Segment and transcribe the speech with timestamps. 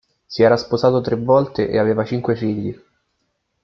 [0.25, 2.75] Si era sposato tre volte e aveva cinque figli.